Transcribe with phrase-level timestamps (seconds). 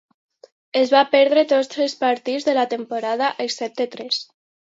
[0.79, 4.21] Es va perdre tots els partits de la temporada excepte tres.